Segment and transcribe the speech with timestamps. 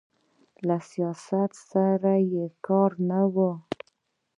[0.67, 3.35] له سیاست سره یې کار نه و.